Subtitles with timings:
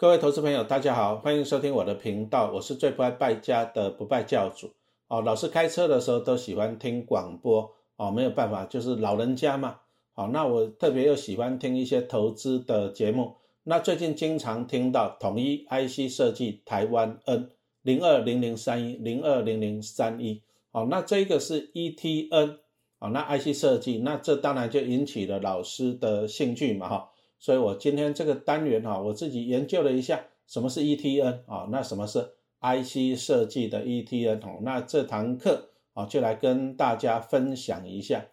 [0.00, 4.70] 各位投资朋友，大家好，欢迎收听我的频道，我是最不爱败家的不败教主
[5.08, 5.20] 哦。
[5.20, 9.76] 老师开车的时候都喜欢听广播哦，没有办法，就是老人家嘛。
[10.14, 13.34] 好，那我特别又喜欢听一些投资的节目。
[13.64, 17.50] 那最近经常听到统一 IC 设计台湾 N
[17.82, 20.40] 零二零零三一零二零零三一，
[20.72, 22.56] 好，那这个是 ETN
[22.98, 27.09] 好，那 IC 设计，那这当然就引起了老师的兴趣嘛，哈。
[27.40, 38.26] 所以我今天这个单元哈，我自己研究了一下什么是 ETN 啊，那什么是 IC 设计的 ETN 哦，那这堂课啊就来跟大家分享一下。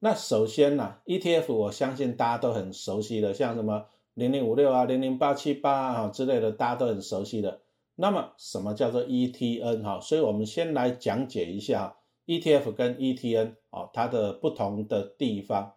[0.00, 7.62] 那首先呢，ETF 我相信大家都很熟悉的，像什么零零五六啊、零零八七八啊之类的，大家都很熟悉的。
[7.94, 10.00] 那么什么叫做 ETN 哈？
[10.00, 15.72] 所以我们先来讲解一下 ETF 跟 ETN 啊它的不同的地方。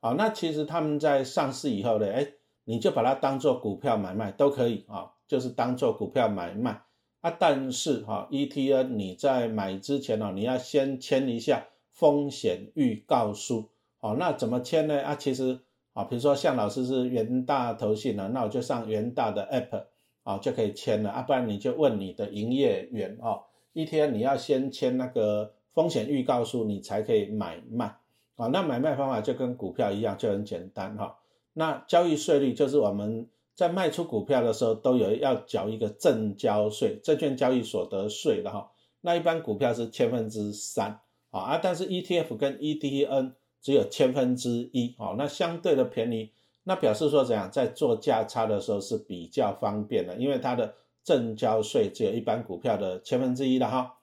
[0.00, 2.26] 好，那其实他们在上市以后呢，哎，
[2.64, 6.82] 你就把它当做股票买卖都可以啊，就是当做股票买卖
[7.20, 7.30] 啊。
[7.30, 13.70] 但是哈，ETN 你在买之前呢，你要先签一下风险预告书。
[13.98, 15.02] 好，那怎么签呢？
[15.02, 15.58] 啊，其实
[15.94, 19.84] 啊，比如说像老师是元大投信的，那我就上元大的 App
[20.22, 21.22] 啊就可以签了啊。
[21.22, 23.42] 不然你就问你的营业员哦
[23.74, 27.96] ，ETN 你要先签那个风险预告书，你才可以买卖。
[28.38, 31.18] 啊，那买卖方法就跟股票一样，就很简单哈。
[31.54, 38.70] 那交易税率就是我们在卖出股票的时候都有要缴一个证交税，证券交易所得税的哈。
[39.00, 46.30] 那一般股票是千分之三啊，啊，但是 ETF 跟 EDN 只有千分之一哦，那相对的便宜，
[46.62, 53.97] 那表示说怎样，在做价差的时候是比较方便的，因为它的证交税只有一般股票的千分之一的哈。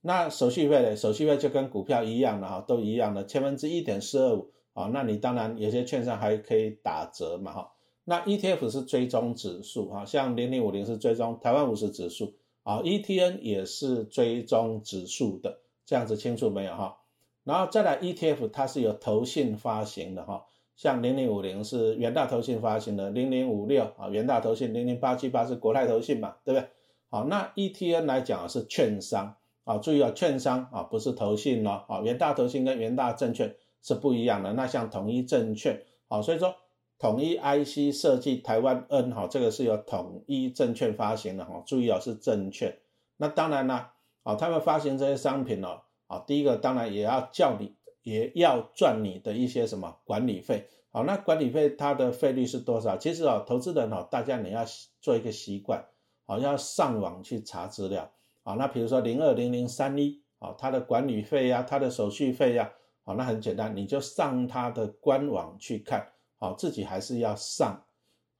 [0.00, 0.96] 那手续费呢？
[0.96, 4.90] 手续费就跟股票一样的哈，都一样的，千分之一点四二五啊。
[4.92, 7.72] 那你当然有些券商还可以打折嘛哈。
[8.04, 12.32] 那 ETF 是追踪指数哈，像零零五零是追踪台湾五十指数
[12.62, 16.98] 啊，ETN 也是追踪指数的，这样子清楚没有哈？
[17.44, 26.68] 然后再来 ETF 它是有投信发行的哈，像零零五零是元大投信发行的，零零五六啊元大投信，零零八七八是国泰投信嘛，对不对？
[27.10, 29.34] 好，那 ETN 来讲是券商。
[29.68, 34.54] 啊，注意啊，券商啊，不是投信咯，啊，元大投信跟元大证券是不一样的。
[34.54, 36.56] 那像统一证券，啊，所以说
[36.98, 42.78] 统一 IC 设计台湾 N 哈，这个是由统一证券发行的哈，注意啊，是证券。
[43.18, 43.92] 那当然啦，
[44.22, 45.68] 啊，他们发行这些商品呢，
[46.06, 50.66] 啊，第一个当然也要叫你，也要赚你的一些什么管理费。
[50.90, 52.96] 好，那管理费它的费率是多少？
[52.96, 54.64] 其实啊，投资人哦，大家你要
[55.02, 55.84] 做一个习惯，
[56.24, 58.10] 好，要上网去查资料。
[58.48, 62.72] 啊，那比如说零二零零三一，啊，它的管理费呀，它的手续费呀，
[63.04, 67.84] 好，那很简单，你就上它的官网去看，好，自己还是要上，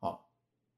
[0.01, 0.21] 啊，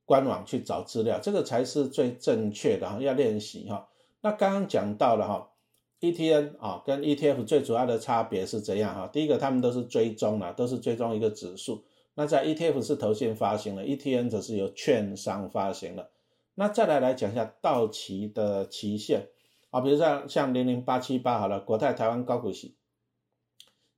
[0.04, 3.86] 官网去找资料，这个才是最正确的哈，要练习哈。
[4.20, 5.52] 那刚刚讲到了哈
[6.00, 9.06] ，ETN 啊跟 ETF 最主要的差别是怎样哈？
[9.06, 11.84] 第一个，他们都是追踪的，都是追踪一个指数。
[12.14, 16.10] 那在 ETF 是投信发行的，ETN 则是由券商发行的。
[16.60, 19.28] 那再来来讲一下到期的期限
[19.70, 22.76] 啊，比如说像零零八七八好了，国泰台湾高股息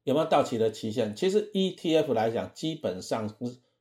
[0.04, 1.12] 有没有到期的期限？
[1.16, 3.28] 其实 ETF 来讲，基本上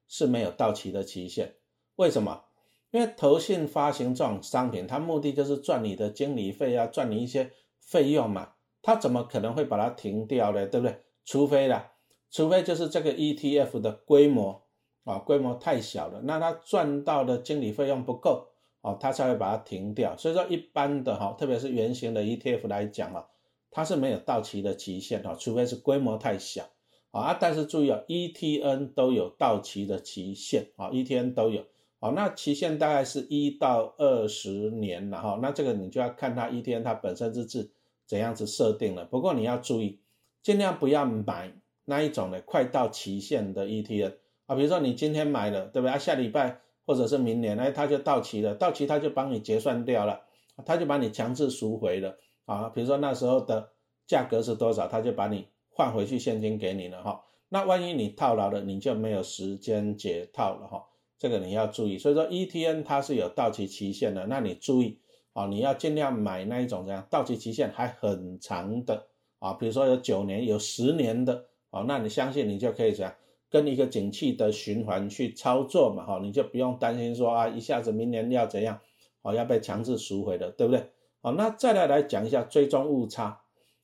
[0.08, 1.58] 是没有到期的期限。
[1.98, 2.46] 为什么？
[2.90, 10.66] 因为投信发行这种商品，它目的就是赚你的经理费啊，赚你一些费用嘛，它怎么可能会把它停掉呢？
[10.66, 11.04] 对不对？
[11.24, 11.92] 除非啦，
[12.32, 14.64] 除非就是这个 ETF 的规模
[15.04, 18.48] 啊，规模太小了，那它赚到的经理费用不够。
[18.82, 20.18] 哦，它才会把它停掉。
[20.18, 23.28] 所以说，一般的哈，特别是圆形的 ETF 来讲啊，
[23.70, 26.68] 它是没有到期的期限哈，除非是规模太小
[27.12, 27.38] 啊。
[27.40, 31.64] 但是注意啊，ETN 都有到期的期限啊，ETN 都有。
[32.00, 35.38] 哦，那期限大概是一到二十年了哈。
[35.40, 37.72] 那这个你就要看它 ETN 它本身是是
[38.08, 39.06] 怎样子设定了。
[39.06, 40.00] 不过你要注意，
[40.42, 41.54] 尽量不要买
[41.86, 44.16] 那一种的快到期限的 ETN
[44.48, 44.56] 啊。
[44.56, 45.92] 比如说你今天买了，对不对？
[45.92, 46.62] 啊，下礼拜。
[46.86, 50.22] 或者是明年，哎，它就到期了，到期它就帮你结算掉了，
[50.66, 52.70] 它就把你强制赎回了啊。
[52.70, 53.72] 比如说那时候的
[54.08, 57.24] 价格是多少，它就把你换回去现金给你了哈。
[57.50, 60.86] 那万一你套牢了，你就没有时间解套了哈。
[61.20, 61.98] 这个你要注意。
[61.98, 65.00] 所以说 ETN 它是有到期期限的，那你注意
[65.34, 69.08] 啊，你要尽量买那一种这样到期期限还很长的
[69.40, 73.14] 啊，比如说有九年、有十年的啊，那你相信你就可以这样。
[73.52, 78.80] 跟一个景气的循环去操作嘛，哈，你就不用担心说啊，一下子明年要怎样，
[79.22, 80.90] 哦，要被强制赎回的，对不对？
[81.22, 83.42] 好，那再来来讲一下追踪误差，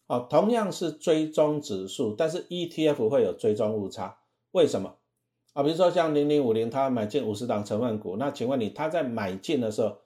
[0.07, 4.19] 哦，同样是追踪指数，但是 ETF 会有追踪误差，
[4.51, 4.95] 为什么？
[5.53, 9.97] 啊，比如说像零零五零，他买进五十档成分股，那请问你他在买进的时候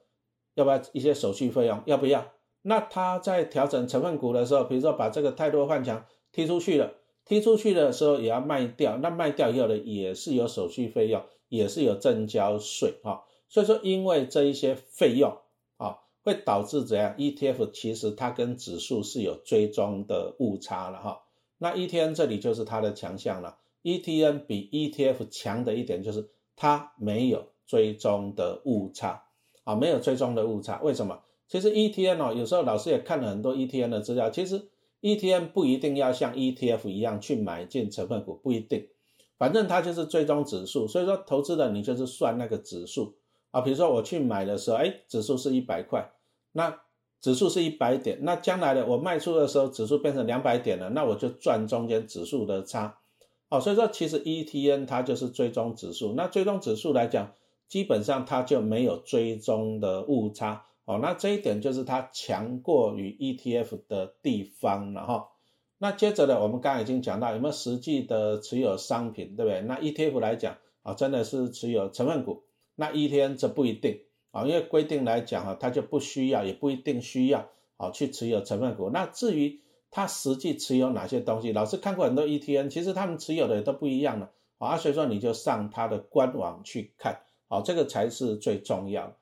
[0.54, 1.80] 要不要一些手续费用？
[1.86, 2.26] 要不要？
[2.62, 6.94] 那他在调整成分股的时候，比如说把这个太多换强踢出去了，
[7.24, 13.24] 踢出去的时候也要卖掉，那卖掉以后呢，也是有手续费用，也是有正交税哈。
[13.48, 15.36] 所以说，因为这一些费用
[15.76, 21.22] 啊，会导致怎样？ETF 其实它跟指数是有追踪的误差了哈。
[21.58, 23.58] 那 ETN 这里就是它的强项了。
[23.82, 29.24] ETN 比 ETF 强的一点就是它没有追踪的误差
[29.64, 30.80] 啊，没有追踪的误差。
[30.82, 31.20] 为什么？
[31.46, 34.30] 其实 ETN 哦，有时候老师也看了很多 ETN 的资料。
[34.30, 34.70] 其实
[35.02, 38.88] ETN 不一定要像 ETF 一样去买进成分股，不一定。
[39.36, 43.16] 反正它就是追踪指数，所以说投资的你就是算那个指数
[43.50, 43.60] 啊。
[43.60, 46.12] 比如说我去买的时候，哎，指数是一百块，
[46.52, 46.80] 那
[47.20, 52.98] 指数是一百点，那将来的我卖出的时候，指数变成两百点了，那我就赚中间指数的差。
[53.48, 57.32] 哦，所以说其实 ETN 它就是追踪指数，那追踪指数来讲，
[57.66, 60.64] 基本上它就没有追踪的误差。
[60.84, 65.28] 哦，那这一点就是它强过于 ETF 的地方了哈。
[65.78, 69.60] 那接着呢，我们刚刚已经讲到有没有实际的持有商品，对不对？
[69.62, 72.44] 那 ETF 来讲啊，真的是持有成分股。
[72.74, 74.00] 那 ETN 则不一定
[74.30, 78.90] 啊，因为规定来讲哈，它就不需要，也不一定需要啊去持有成分股。
[78.90, 84.76] 那至于它实际持有哪些东西，老师看过很多 ETN，其实他们持有的也都不一样的啊。
[84.76, 89.16] 所以说你就上它的官网去看，好，这个才是最重要的。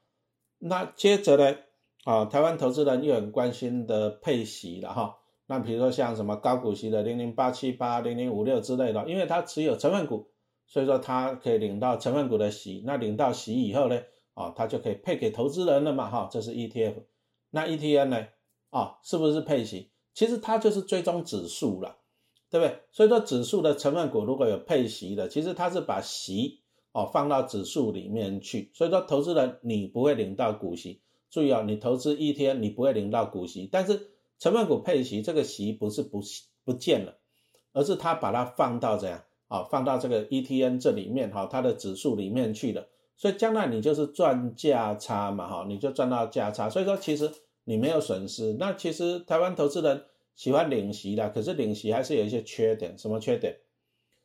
[0.63, 1.57] 那接着呢，
[2.05, 5.17] 啊，台湾投资人又很关心的配息了哈。
[5.47, 10.31] 那比如说像什么高股息的零零八七八、零零五六之类的，因为它持有成分股，
[10.67, 12.83] 所以说它可以领到成分股的息。
[12.85, 13.99] 那领到息以后呢，
[14.35, 16.29] 啊，它就可以配给投资人了嘛哈。
[16.31, 17.05] 这是 ETF。
[17.51, 18.27] 那 ETN 呢，
[18.69, 19.91] 啊，是不是配息？
[20.13, 21.97] 其实它就是追踪指数了，
[22.51, 22.81] 对不对？
[22.93, 26.60] 所以说指数的成分股如果有配息的，其实它是把息。
[26.93, 31.03] 哦，放到指数里面去，所以说投资人你不会领到股息。
[31.31, 36.21] 注意哦，你投资一天你不会领到股息，但是成分股配息这个息不是不
[36.65, 37.19] 不见了，
[37.73, 39.63] 而是他把它放到怎样啊？
[39.71, 42.89] 放到这个 ETN 这里面哈，它的指数里面去了。
[43.17, 46.69] 所以将来你就是赚价差嘛哈，你就赚到价差。
[46.69, 47.31] 所以说其实
[47.63, 48.57] 你没有损失。
[48.59, 52.99] 那其实台湾投资人喜欢领息的，可是领息还是有一些缺点。
[52.99, 53.59] 什么缺点？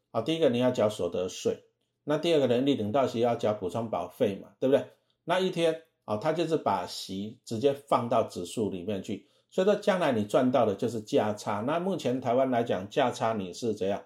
[0.10, 1.66] 啊，第一个你要缴所得税。
[2.08, 4.86] 那第二个人，你领到息要交补充保费嘛，对不对？
[5.24, 11.62] 那一天啊，他就是把息直接放到指数里面去，所以说将来你赚到的就是价差。
[11.62, 14.04] 那目前台湾来讲，价差你是怎样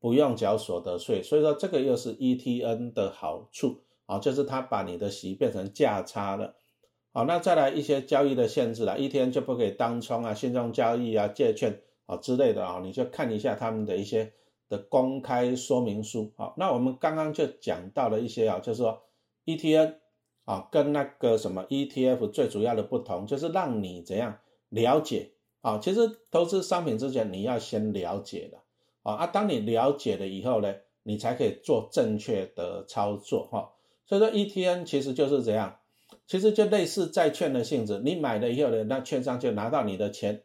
[0.00, 6.54] 不用缴所得税，所以说这个又是 ETN 的好处啊，就是他把你的息变成价差了。
[7.12, 14.32] 好，那再来一些交易的限制了，一天就不可以当冲啊、信用交易啊、借券啊之类的啊，你就看一下他们的一些。
[14.72, 19.02] 的公开说明书，好，那我们刚刚就讲到了一些啊，就是说
[19.44, 19.96] ETN
[20.46, 24.38] 啊跟那个什么 ETF 最主要的不同，就是让你怎样
[24.70, 28.56] 了解啊，其实投资商品之前你要先了解的
[29.02, 33.72] 啊，啊，当你了解了以后呢，你才可以做正确的操作哈。
[34.06, 35.80] 所以说 ETN 其实就是怎样，
[36.26, 40.42] 其实就类似债券的性质，你买了以后呢，那券商就拿到你的钱，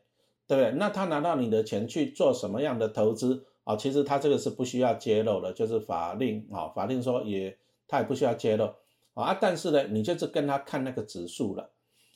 [0.47, 0.71] 对不对？
[0.77, 3.45] 那他拿到你的钱去做什么样的投资？
[3.67, 8.74] 啊，其实他这个是不需要揭露的，就是法令啊，法令说也他也不需要揭露
[9.13, 11.69] 啊，但是呢，你就是跟他看那个指数了，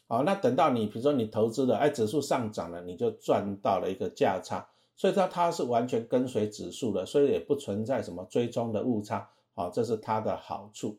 [0.08, 4.65] 啊，那等到你比如说你投资的，哎，指数上涨了，你就赚到了一个价差，
[4.96, 10.98] 所以说它是完全跟随指数的，所以也不存在什么追踪的误差，啊，这是它的好处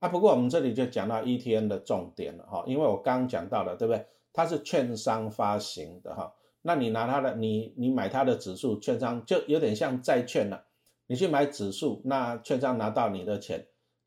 [0.00, 0.08] 啊。
[0.10, 4.04] 不过我们这里就讲到 ETN 的重点了哈，因为我刚刚讲到了，对不对？
[4.34, 6.34] 它是券商发行的哈。
[6.66, 10.64] 那你拿它的，你你买它的指数，券商就有点像债券了。
[11.06, 13.66] 你去买指数，那券商拿到你的钱，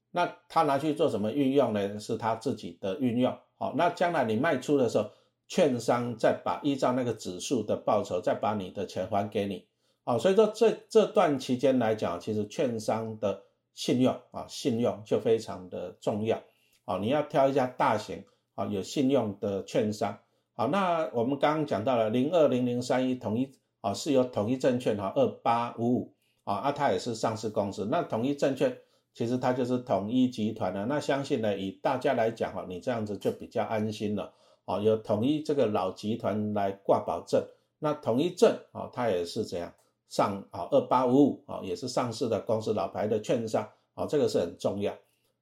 [0.10, 2.00] 那他拿去做什么运用呢？
[2.00, 3.38] 是他自己的运用。
[3.60, 5.12] 好，那将来你卖出的时候，
[5.48, 9.68] 券商再把依照那个指数的报酬，再把你的钱还给你。
[10.04, 13.44] 好，所以说这这段期间来讲，其实券商的
[13.76, 16.42] 信用啊，信用就非常的重要。
[16.86, 18.24] 好，你要挑一家大型
[18.56, 20.18] 啊有信用的券商。
[20.60, 26.14] 好，那我们刚刚讲到了零二零零三一统一啊，是由统一证券哈二八五五
[26.46, 27.88] 啊，啊它也是上市公司。
[27.92, 28.76] 那统一证券
[29.14, 30.84] 其实它就是统一集团的。
[30.88, 34.34] 那相信呢，以大家来讲哈，你这样子就比较安心了
[34.66, 37.40] 啊，有统一这个老集团来挂保证。
[37.78, 39.72] 那统一证啊，它也是这样
[40.10, 44.92] 上啊二八五五啊，也是上市的公司老牌的券商啊，这个是很重要。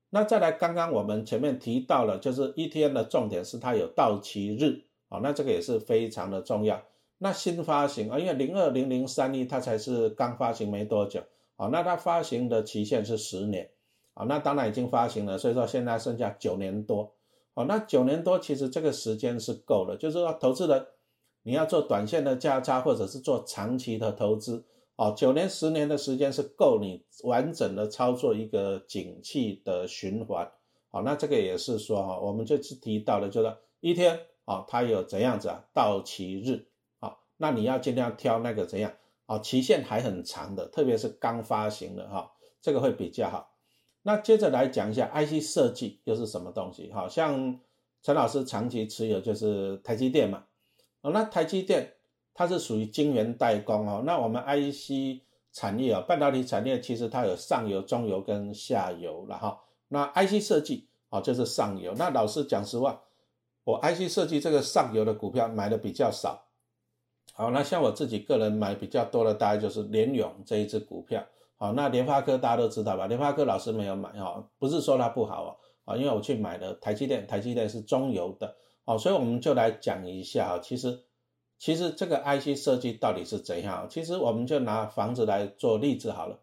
[0.09, 4.83] 那再来，刚刚我们前面提到了，就是 ETN 的重点是它有到期日。
[5.09, 6.81] 好，那这个也是非常的重要。
[7.17, 11.21] 那新发行啊，因为零二零零三一它才是刚发行没多久，
[11.55, 13.69] 好，那它发行的期限是十年，
[14.13, 17.13] 啊，那当然已经发行了，所以说现在剩下九年多，
[17.53, 20.85] 哦，那九年多其实这个时间是够了，就是说投资人
[21.43, 24.65] 你要做短线的价差或者是做长期的投资，
[24.97, 30.45] 哦，九年十年的时间是够你完整的操作一个景气的循环，
[30.91, 36.65] 好，那这个也是说哈，我们这次提到的就是一天啊，它有怎样子啊，到期日，
[36.99, 38.93] 好，那你要尽量挑那个怎样，
[39.25, 43.51] 啊，期限还很长的，特别是刚发行的哈，这个会比较好。
[44.03, 46.91] 那接着来讲一下 IC 设计又是什么东西？
[46.93, 47.59] 好像
[48.03, 50.43] 陈老师长期持有就是台积电嘛。
[51.01, 51.93] 哦，那台积电
[52.35, 54.03] 它是属于晶圆代工哦。
[54.05, 59.59] 那我们 IC 产业啊，半导体产业其实它有上游、中游跟下游了哈。
[59.87, 61.95] 那 IC 设计哦就是上游。
[61.95, 63.01] 那老师讲实话，
[63.65, 66.45] 我 IC 设计这个上游的股票买的比较少。
[67.33, 71.21] 好，那像我自己个人买比较多的，大概就是联咏这一只股票。
[71.57, 73.07] 好，那联发科大家都知道吧？
[73.07, 75.49] 联发科老师没有买哈，不是说它不好哦，
[75.83, 78.55] 啊，因为我去买了台积电，台积电是中游的，
[78.85, 80.99] 哦，所以我们就来讲一下哈，其实
[81.57, 83.87] 其实这个 IC 设计到底是怎样？
[83.89, 86.39] 其实我们就拿房子来做例子好了。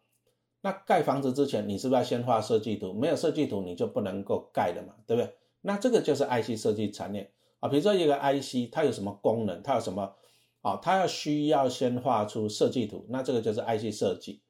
[0.61, 2.93] 那盖房子之前，你是不是要先画设计图？
[2.93, 5.35] 没有设计图，你就不能够盖的嘛，对不对？
[5.63, 9.63] 那这个就是 IC 设计产业啊，比如说一个 IC，它有什么功能？
[9.63, 10.15] 它有什么？
[10.61, 14.43] 啊，它要需要先画出设计图，那这个就是 IC 设计。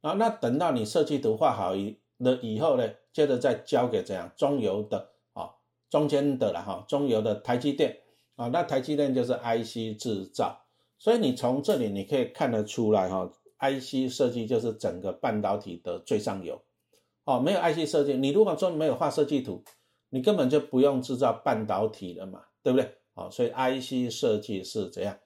[0.00, 5.50] 啊，那等到你设计图画好以了以后呢，接着再交给怎样中游的啊，
[5.90, 7.98] 中间的了哈，中游的台积电
[8.36, 10.64] 啊，那台积电就是 IC 制造，
[10.98, 16.62] 所以你从这里你可以看得出来哈，IC 设计就是整个半导体的最上游。
[17.24, 19.64] 哦，没有 IC 设计，你如果说没有画设计图，
[20.10, 22.94] 你根本就不用制造半导体了嘛，对不对？
[23.14, 25.18] 哦，所以 IC 设计是怎样？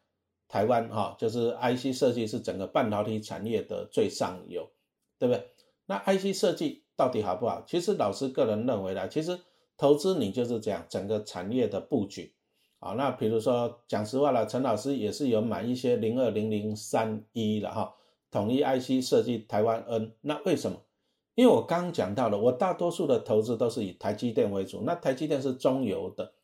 [0.49, 4.71] 台湾哈，就是 IC 设计是整个半导体产业的最上游，
[5.19, 5.49] 对不对？
[5.87, 7.63] 那 IC 设计到底好不好？
[7.67, 9.39] 其实老师个人认为呢，其实
[9.77, 12.35] 投资你就是这样，整个产业的布局
[12.79, 12.93] 啊。
[12.93, 17.95] 那比如说讲实话了，陈老师也是有买一些零二零零三一的哈，
[18.31, 20.13] 统一 IC 设计台湾 N。
[20.21, 20.79] 那为什么？
[21.35, 24.83] 因为我刚讲到了，我大多数的投资都是以台积电为主。
[24.85, 26.35] 那台积电是中游的，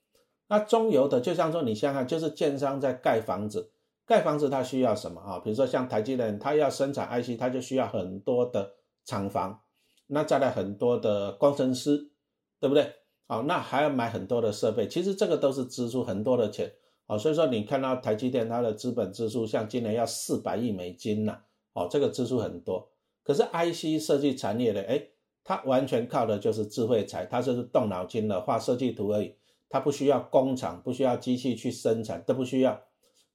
[0.48, 3.72] 那中游的就像说你想想，就是建商在盖房子。
[4.06, 5.38] 盖房子它需要什么啊？
[5.40, 8.72] 比如说像台积电，它要生产 IC，它就需要很多的
[9.04, 9.60] 厂房，
[10.06, 12.10] 那再来很多的工程师，
[12.58, 12.90] 对不对？
[13.26, 16.72] 好，那还要买很多的设备，其实这个都是支出很多的钱
[17.06, 17.18] 啊。
[17.18, 21.40] 所以说你看到台积电它的资本支出，像今年要四百亿美金呐，
[21.74, 22.88] 哦，这个支出很多。
[23.28, 25.02] 可是 IC 设计产业的，哎，
[25.44, 29.34] 它完全靠的就是智慧财，它就是动脑筋的画设计图而已，
[29.68, 32.80] 它不需要工厂，不需要机器去生产，都不需要。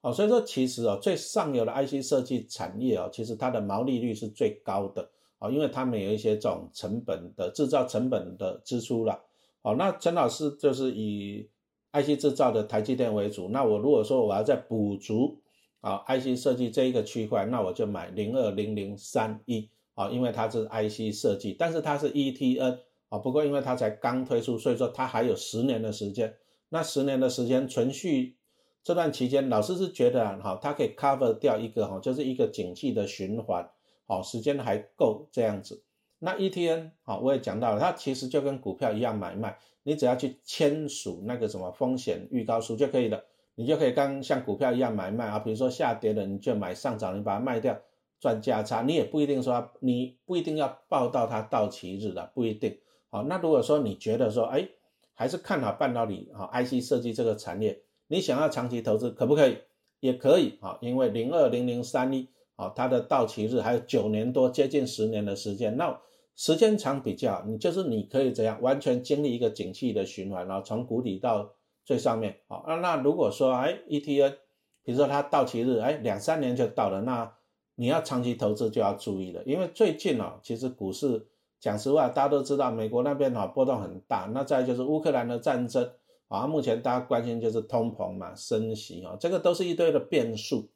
[0.01, 5.07] 哦，所以说其实哦，最上游的 IC 设计产业哦，其实它的毛利率是最高的
[5.38, 9.21] 哦，因为他们有一些这种成本的制造成本的支出了。
[9.62, 11.47] 哦，那陈老师就是以
[11.91, 13.47] IC 制造的台积电为主。
[13.50, 15.39] 那我如果说我要再补足
[15.81, 26.35] 啊 IC 设计这一个区块，那我就买零二零零三一啊，因为它是 IC 设计，但是它是 ETN 啊，不过因为它才刚推出，所以说它还有十年的时间。
[26.69, 28.38] 那十年的时间存续。
[28.85, 33.69] 这段期间，老师是觉得哈，它可以 cover 掉一个哈，就是一个景气的循环，
[34.05, 35.81] 好，时间还够这样子。
[36.19, 43.23] 那 ETN 好，我也讲到了，它其实就跟股票一样买卖，你只要去签署那个什么风险预告书就可以了，
[43.55, 45.39] 你就可以刚像股票一样买卖啊。
[45.39, 47.79] 比如说下跌了，你就买上涨，你把它卖掉
[48.24, 52.80] 赚价差，你也不一定说你不一定要报到它到期日的，不一定。
[53.10, 54.65] 好，那如果说你觉得说，哎，
[55.13, 57.82] 还是看好半导体啊，IC 设计这个产业。
[58.08, 59.58] 你想要长期投资可不可以？
[60.00, 65.75] 也可以啊，因为零二零零三一啊，它的到期日还有九年多，接近十年的时间。
[65.75, 66.00] 那
[66.38, 71.53] 时间长比较，你就是你可以怎样完全经历一个景气的循环，然后从谷底到
[71.84, 72.63] 最上面啊。
[72.68, 74.38] 那那如果说哎，ETN，
[74.82, 77.36] 比如说它到期日哎两三年就到了，那
[77.75, 81.27] 你要长期投资就要注意了，因为最近哦，其实股市
[81.60, 85.92] 讲实话，大家都知道美国那边啊波动很大，那再就是乌克兰的战争。
[86.30, 90.68] 啊，目前大家关心就是通膨嘛，升息啊，这个都是一堆的变数。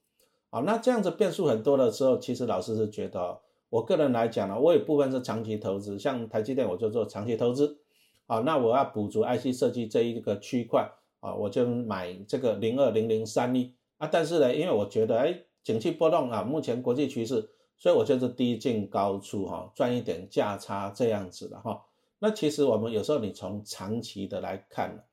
[0.52, 3.40] 啊，那这样子变数很多的时候，其实老师是觉得，
[3.70, 7.80] 我个人来讲呢，我有部分是长期投资，像台积电我就做长期投资。
[8.28, 14.08] 啊，那我要补足 IC 设计这一个区块，啊，我就买这个零二零零三一啊。
[14.12, 21.84] 但是呢，因为我觉得，哎，景气波动啊，目前国际趋势，所以我就是低进高出哈，赚一点价差这样子的哈。
[22.20, 25.04] 那其实我们有时候你从长期的来看。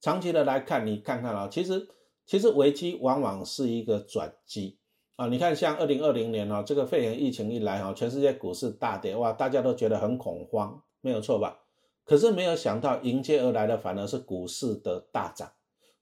[0.00, 1.88] 长期的来看，你看看啊，其实
[2.24, 4.78] 其实危机往往是一个转机
[5.16, 5.26] 啊。
[5.26, 11.58] 你看，像二零二零年啊，这个肺炎疫情一来哈，全世界股市大跌哇，大家都觉得很恐慌，没有错吧？
[12.04, 15.50] 可是没有想到迎接而来的反而是股市的大涨。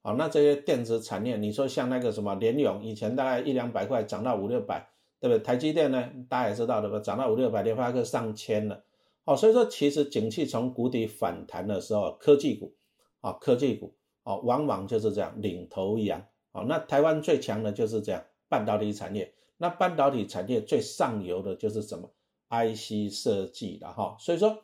[0.05, 4.87] 哦，那这些电子产业，你说像那个什么联咏，以前大概一两百块涨到五六百，
[5.19, 5.43] 对不对？
[5.43, 8.85] 台积电呢，大家也知道的吧，涨到五六百，联发科上千了。
[9.25, 12.75] 哦，所以说其实景气从谷底反弹的时候，科技股，
[13.23, 16.23] 啊，科技股，啊，往往就是这样领头羊。
[16.53, 19.33] 哦，那台湾最强的就是这样半导体产业。
[19.57, 22.11] 那半导体产业最上游的就是什么
[22.51, 24.17] IC 设计的哈。
[24.19, 24.59] 所以说，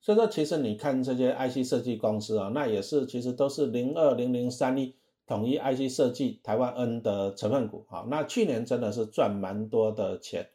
[0.00, 4.94] 所以说其实你看这些 IC 设计公司啊，那也是其实都是零二零零三一
[5.26, 7.84] 统一 IC 设计台湾 N 的成分股。
[7.88, 10.48] 好，那去年真的是赚蛮多的钱。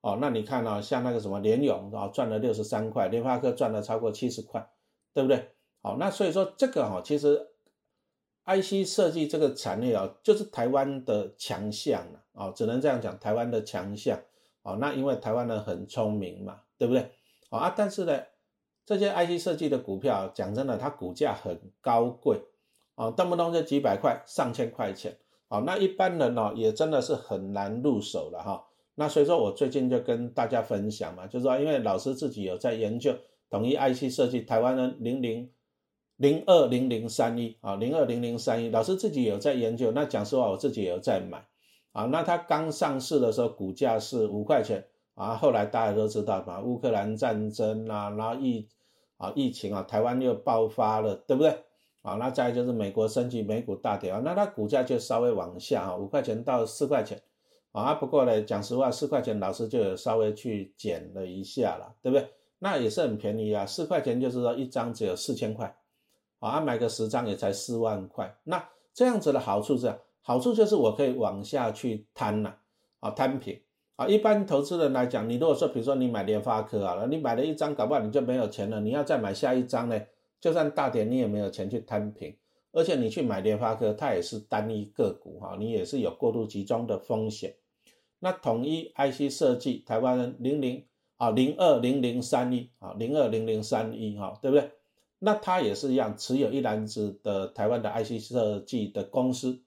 [0.00, 4.68] 哦，那你看啊，像那个什么联咏啊，赚了六十三块，联发科赚了超过七十块，
[5.12, 5.48] 对不对？
[5.82, 7.48] 好，那所以说这个哈，其实
[8.46, 14.18] IC 设计这个产业啊，就是台湾的强项了啊，只能这样讲，台湾的强项。
[14.62, 17.10] 哦，那因为台湾人很聪明嘛，对不对？
[17.50, 18.20] 好啊，但是呢，
[18.88, 22.40] 这些 IC 设计的股票，讲真的，它股价很高贵
[22.94, 25.14] 啊，动不动就几百块、上千块钱。
[25.48, 28.64] 啊，那一般人呢，也真的是很难入手了哈。
[28.94, 33.14] 那所以说我最近就跟大家分享嘛，就是说，因为老师自己有在研究
[33.50, 35.50] 统一 IC 设计台湾的零零
[36.16, 39.92] 零二零零三一啊，零二零零三一，老师自己有在研究。
[39.92, 41.44] 那讲实话，我自己也有在买
[41.92, 42.06] 啊。
[42.06, 48.66] 那它刚上市的时候，股价是五块钱啊，后来大家都知道嘛，乌克兰战争啊，然后疫
[49.18, 51.50] 啊疫情啊，台湾又爆发了，对不对？
[52.00, 57.20] 啊，那再就是美国升级美股大跌啊，那它股价就稍微往下啊，五块钱到四块钱。
[57.72, 62.28] 啊，不过呢，讲实话，四块钱老师就有稍微去减了一下了，对不对？
[62.60, 65.76] 那也是很便宜啊，四块钱就是说一张只有四千块，
[66.38, 68.34] 啊，买个十张也才四万块。
[68.44, 72.56] 那这样子的好处是，好处就是我可以往下去摊了，
[73.00, 73.60] 啊，摊平。
[73.98, 80.00] 啊，一般投资人来讲，你如果说，比如说你买联发科啊，你买了一张，搞不好你就没有钱了，你要再买下一张呢，
[80.40, 82.36] 就算大跌，你也没有钱去摊平。
[82.70, 87.56] 而且你去买联发科，它也是单一个股哈，你也是有过度集中的风险。
[88.20, 90.84] 那统一 IC 设计台湾人零零
[91.16, 94.70] 啊零二零零三一啊零二零零三一哈，对不对？
[95.18, 99.60] 那它也是一样，持有一篮子的台湾的 IC 设计的公司，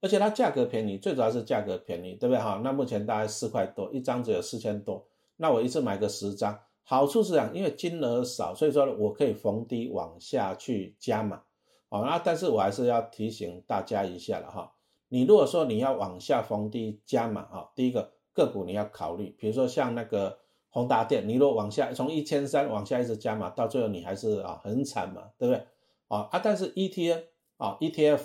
[0.00, 2.60] 而且它价格便宜，最主要是价格便宜，对不对哈？
[2.64, 5.06] 那目前大概四块多一张，只有四千多。
[5.36, 11.42] 那我一次买个十张，好处是这样，因为金额少，所以说我可以逢低往下去加码。
[11.88, 14.72] 好，那但是我还是要提醒大家一下了哈。
[15.08, 25.66] 你如果说你要往下逢低加码啊，第一个个股你要考虑，比如说像那个宏达电，你如果往下从一千三往下一直加码，到最后你还是啊很惨嘛，对不对？
[26.08, 27.22] 啊啊，但是 ETF
[27.56, 28.20] 啊 ETF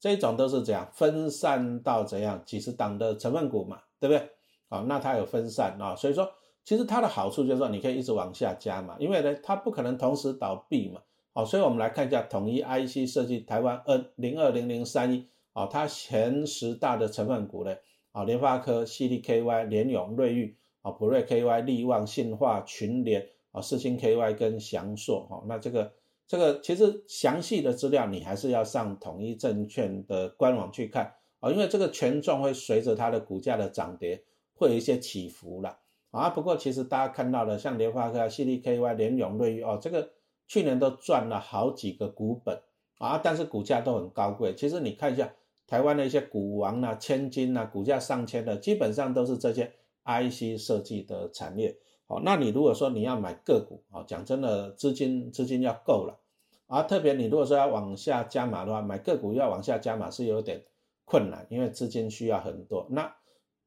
[0.00, 4.28] 这种都是怎样分散到怎样几十档的成分股嘛，对不对？
[4.68, 6.30] 啊，那它有分散啊，所以说
[6.64, 11.00] 其实它的好处就是说你可以一直往下加嘛，因为呢它不可能同时倒闭嘛。
[11.32, 15.26] 好，所以我们来看一下统一 IC 设计台湾 N 零二零零三一。
[15.54, 17.74] 啊，它前十大的成分股呢，
[18.12, 25.90] 啊，联发科、c d KY、联咏、瑞昱、啊，普瑞 KY、力旺、信化、群联、啊，四星 KY 跟翔硕，哈，那这个
[26.28, 34.22] 这个其实详细的资料你还是要上统一证券的官网去看，啊，因为这个权重会随着它的股价的涨跌
[34.54, 35.78] 会有一些起伏了，
[36.12, 40.10] 啊，不过其实大家看到的像联发科、c d KY、联咏、瑞昱，哦，这个
[40.46, 42.60] 去年都赚了好几个股本，
[42.98, 45.32] 啊，但是股价都很高贵，其实你看一下。
[45.70, 49.70] 台湾的一些股王啊、千金啊，股价上千的，基本上都是这些
[50.06, 51.76] IC 设计的产业。
[52.08, 56.18] 好，那你如果说你要买个股，啊，讲真的，资金资金要够了，
[56.66, 60.64] 啊，特别你如果说要往下加码的话，买个股要往下加码是有点
[61.04, 62.86] 困难，因为资金需要很多。
[62.88, 63.14] 那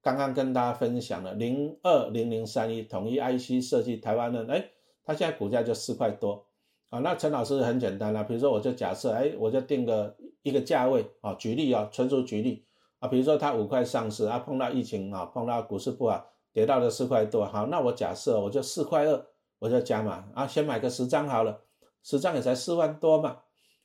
[0.02, 4.70] 刚刚跟大家分享了零二零零三一统一 IC 设计台湾的，哎，
[5.06, 6.44] 它现在股价就四块多。
[6.90, 12.66] 啊，那陈老师很简单啦，比如说我就假设，哎，我就定个一个价位啊，举例啊，纯属举例
[13.00, 19.26] 啊，比如说它五块上市啊，碰到疫情啊，碰到股市不好，跌到了四块多，好，那我假设我就四块二，
[19.60, 21.62] 我就加嘛，啊，先买个十张好了，
[22.04, 23.38] 十张也才四万多嘛，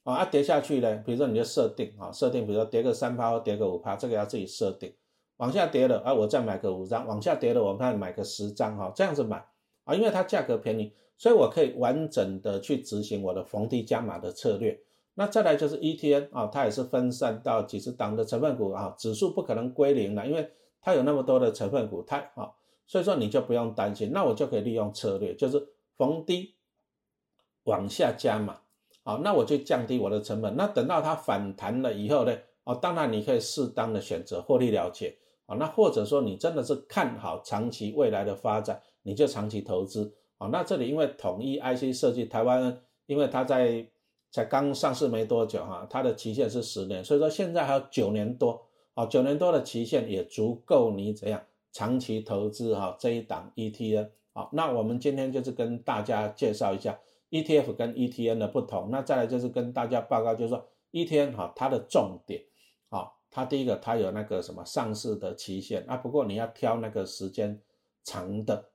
[0.05, 4.93] 啊，跌下去呢，比如说你就设定啊，设定，比如说跌个三趴或跌个五趴，这个要自己设定，
[5.37, 9.45] 往下跌了啊，我再买个五张，往下跌了，我看买个十张哈，这样子买
[9.85, 10.93] 啊，因为它价格便宜。
[11.19, 14.79] 所以我可以完整的去执行我的逢低加码的策略。
[15.15, 20.51] 那再来就是 ETN 啊，它也是分散到几十档的成分股啊，指数不可能归零了，因为
[20.87, 22.53] 它有那么多的成分股，它啊，
[22.87, 24.13] 所以说你就不用担心。
[24.13, 25.61] 那我就可以利用策略，就是
[25.97, 26.55] 逢低
[27.65, 28.61] 往下加嘛，
[29.03, 30.55] 好，那我就降低我的成本。
[30.55, 35.57] 那等到它反弹了以后呢，哦，当然你可以适当的选择获利了结啊。
[35.57, 40.15] 那或者说你真的是看好长期未来的发展，你就长期投资。
[40.39, 43.85] 啊，那这里因为统一 IC 设计台湾，因为它在
[44.31, 56.99] 才刚上市没多久哈，它的期限是十年，所以说现在还有九年多，啊，九年多的期限也足够你怎样长期投资哈这一档 ETN，好，那我们今天就是跟大家介绍一下
[57.31, 62.43] ETF 跟 ETN 的不同，那再来就是跟大家报告，就是说 ETN 哈它的重点，
[62.89, 65.85] 啊，它第一个它有那个什么上市的期限。
[65.87, 67.61] 啊，不过你要挑那个时间
[68.03, 68.71] 长的。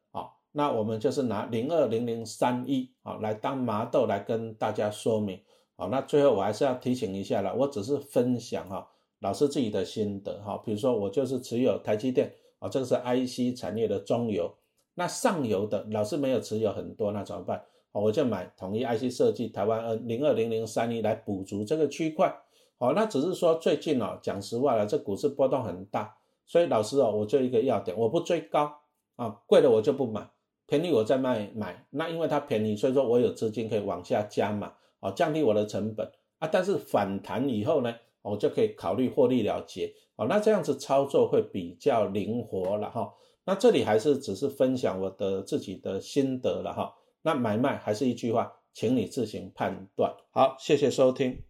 [0.53, 5.39] 那我们就是拿零二零零三一啊来当麻豆来跟大家说明，
[5.77, 8.85] 好，那最后我还是要提醒一下了，我只是分享哈
[9.21, 14.53] 老师自己的心得哈，比如说我就是持有台积电啊，这个是 IC 产业的中游，
[14.95, 17.63] 那上游的老师没有持有很多，那怎么办？
[17.93, 22.33] 我就买统一 IC 设计台湾 N 零二零零三一来补足这个区块，
[22.77, 28.73] 好，那只是说最近哦讲实话了，这股市波动很大，所以老师哦我就一个要点，我不追高
[29.17, 30.29] 啊，贵的我就不买。
[30.67, 36.47] 便宜我再卖买，那因为它便宜，所以说我有资金可以往下加嘛，哦，降低我的成本啊。
[36.49, 43.13] 但是反弹以后呢，我就可以考虑获利了结，哦，那这样子操作会比较灵活了哈。
[43.45, 46.93] 那这里还是只是分享我的自己的心得了哈。
[47.23, 50.15] 那买卖还是一句话，请你自行判断。
[50.31, 51.41] 好，谢谢收听。